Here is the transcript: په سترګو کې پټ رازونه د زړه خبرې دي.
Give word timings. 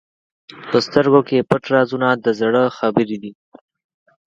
په 0.69 0.77
سترګو 0.87 1.21
کې 1.27 1.45
پټ 1.49 1.63
رازونه 1.75 2.07
د 2.15 2.25
زړه 2.39 2.63
خبرې 2.77 3.17
دي. 3.23 3.31